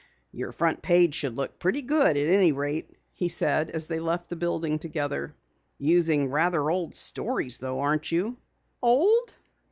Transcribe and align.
"Your 0.31 0.51
front 0.51 0.81
page 0.81 1.13
should 1.13 1.35
look 1.37 1.59
pretty 1.59 1.83
good 1.83 2.17
at 2.17 2.17
any 2.27 2.51
rate," 2.53 2.89
he 3.13 3.29
said 3.29 3.69
as 3.69 3.85
they 3.85 3.99
left 3.99 4.31
the 4.31 4.35
building 4.35 4.79
together. 4.79 5.35
"Using 5.77 6.31
rather 6.31 6.71
old 6.71 6.95
stories 6.95 7.59
though, 7.59 7.81
aren't 7.81 8.11
you?" 8.11 8.37
"Old?" 8.81 9.31